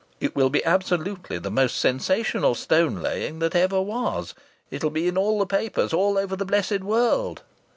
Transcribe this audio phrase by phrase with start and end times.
[0.19, 4.33] It will be absolutely the most sensational stone laying that ever was.
[4.71, 7.43] It'll be in all the papers all over the blessed world.